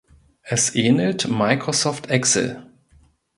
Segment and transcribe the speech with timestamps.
[0.41, 2.65] Es ähnelt Microsoft Excel.